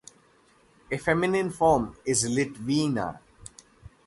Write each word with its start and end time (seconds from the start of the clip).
A 0.91 0.97
feminine 0.97 1.51
form 1.51 1.95
is 2.05 2.23
Litvina. 2.27 3.19